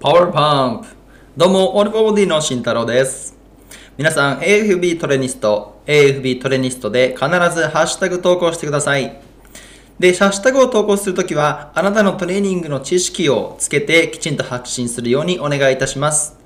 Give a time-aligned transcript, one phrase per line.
[0.00, 0.86] パワーパンプ
[1.36, 3.36] どうも、オルフォーボディの慎太郎です。
[3.96, 9.20] 皆さん、AFB トレニスト、AFB トレニストで必ずハッシュタグ投稿してください。
[9.98, 16.37] で、ハッシュタグを投稿するときは、あなたのトレーニングの知識をつけてきちんと発信するようにお願いいたします。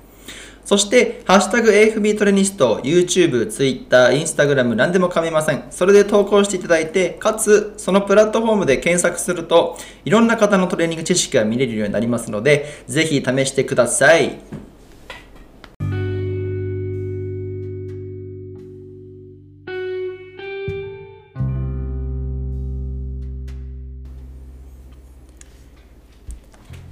[0.65, 5.65] そして、ハッシュタグ AFB トレニスト、YouTube、Twitter、Instagram 何でも構いません。
[5.71, 14.39] それで投稿していただいて、かつ、そのプラットフォームで検索すると、いろんな方のトレーニング知識が見れるようになりますので、ぜひ試してください。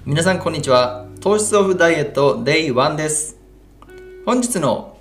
[0.03, 3.40] 皆さんこんにちは糖質オフダイエット Day1 です
[4.23, 4.99] 本日の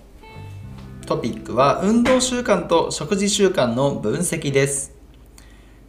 [1.05, 4.95] トピックは運動習慣と食事習慣の分析です。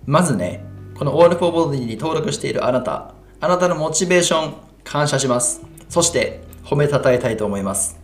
[0.05, 0.65] まずね
[0.97, 5.61] この All for Body に登録しているあなたあなたのモチベーション感謝します。
[5.87, 7.97] そして褒めたたえたいと思います。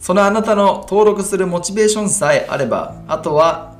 [0.00, 3.76] そのあなたの登録するモチベーションさえあればあとは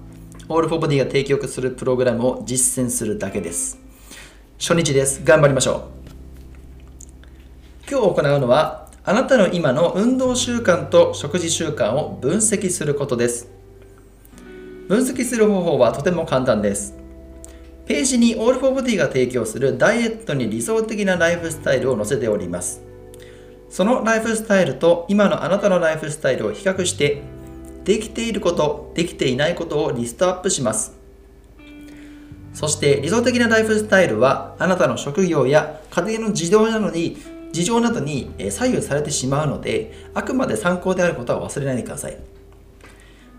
[0.49, 3.81] All for Body が提供するプログラムを実践するだけです。
[4.61, 5.25] 初日です。
[5.25, 5.83] 頑張りましょう。
[7.91, 13.51] 今日行うのはあなたの今の運動習慣と食事習慣を分析することです。
[14.89, 16.95] 分析する方法はとても簡単です。
[17.85, 22.81] ページに All for Body が提供するダイエットに理想的なライフスタイルを載せております。
[23.69, 27.21] そのライフスタイルと今のあなたのライフスタイルを比較して
[27.85, 30.97] できていることできていないことをリストアップします。
[32.55, 37.19] そして理想的なライフスタイルはあなたの職業や家庭の事情なのに
[37.55, 42.19] 事情などに左右されてしまうのであくまで参考であることは忘れないでください。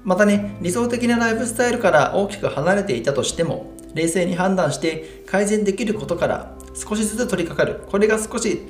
[0.05, 7.85] またね理想的なライフスタイルから大きく離れていたとしても冷静に判断して改善できることから少しずつ取り掛かる。
[7.89, 8.61] これが少し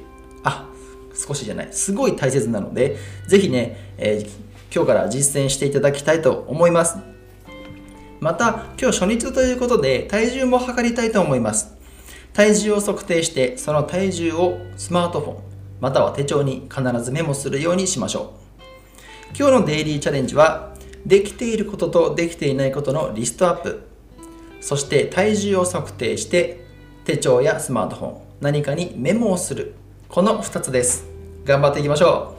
[0.44, 0.68] あ
[1.14, 1.68] 少しじゃない。
[1.72, 4.30] すごい大切なのでぜひね、えー、
[4.74, 6.98] 今日から実践していただきたいと思います。
[8.20, 11.75] また今日初日ということで体重も測りたいと思います。
[12.36, 15.38] 体重を測定してその体重をスマートフォン
[15.80, 18.34] または手帳に必ずメモするようにしましょ
[19.32, 19.38] う。
[19.38, 20.74] 今日のデイリーチャレンジは
[21.06, 23.88] できていることとできていないことのリストアップ
[24.60, 26.66] そして体重を測定して
[27.06, 29.76] 手帳やスマートフォン何かにメモをする
[30.10, 31.06] この2つです。
[31.46, 32.35] 頑張っていきましょう。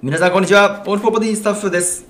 [0.00, 0.84] 皆さんこんにちは。
[0.86, 2.06] オールフォーボディスタッフです。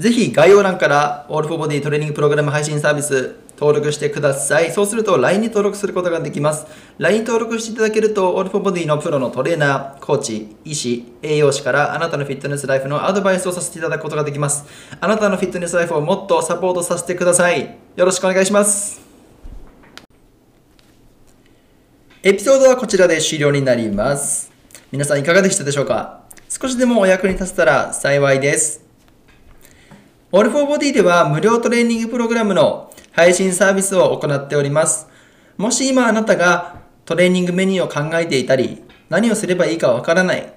[0.00, 4.72] ぜひ概要欄からオールフォーボディトレーニングプログラム配信サービス登録してください。
[4.72, 6.66] そうすると LINE に登録することができます。
[6.98, 14.64] LINE 登録していただけるとオールフォーボディのプロのトレーナー、コーチ、医師、栄養士からあなたのフィットネスライフのアドバイスをさせていただくことができます。
[15.00, 17.76] あなたのフィットネスライフをもっとサポートさせてください。
[17.94, 19.00] よろしくお願いします。
[22.24, 24.50] エピソードはこちらで終了になります。
[24.90, 26.23] 皆さんいかがでしたでしょうか？
[26.48, 28.84] 少しでもお役に立てたら幸いです。
[30.32, 35.06] オールフォーボディでは無料トレーニングプログラムの配信サービスを行っております。
[35.56, 40.52] もし今あなたがトレーニングメニューを考えていたり、何をすればいいかわからない。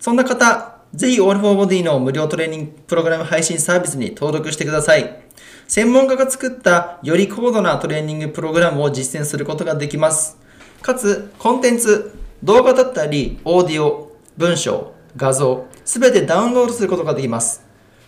[0.00, 5.22] そんな方、ぜひオールフォーボディの無料トレーニングプログラム配信サービスに登録してください。
[5.68, 10.36] 専門家が作ったより高度なトレーニングプログラムを実践することができます。
[10.82, 12.12] かつ、コンテンツ、
[12.42, 17.64] 動画だったり、オーディオ、文章、画像、すべてダウンロードすることができます。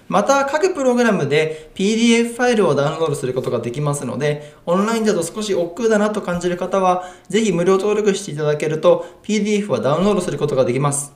[0.08, 11.12] また、各プログラムで PDF ファイルをダウンロードすることができますので、オンラインだと少し億劫だなと感じる方は、ぜひ無料登録していただけると、PDF はダウンロードすることができます。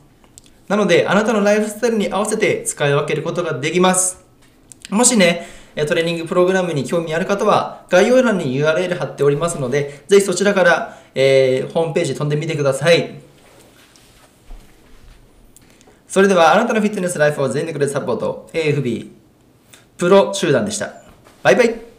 [0.69, 4.25] なので、あなたのライフスタイルに合わせて使い分けることができます。
[4.91, 5.47] もしね、
[5.87, 13.32] トレーニングプログラムに興味ある方は、概要欄に URL 貼っておりますので、ぜひそちらから、えー、ホームページ飛んでみてください。
[16.13, 19.09] それでは、あなたのフィットネスライフを全力でサポート、AFB、
[19.97, 20.93] プロ集団でした。
[21.43, 21.92] バイバイ。